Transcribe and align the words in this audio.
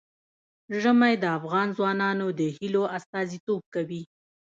ژمی 0.81 1.13
د 1.19 1.25
افغان 1.37 1.67
ځوانانو 1.77 2.27
د 2.39 2.41
هیلو 2.55 2.83
استازیتوب 2.97 3.61
کوي. 3.73 4.03